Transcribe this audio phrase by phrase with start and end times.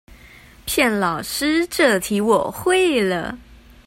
[0.65, 3.37] 騙老師這題我會了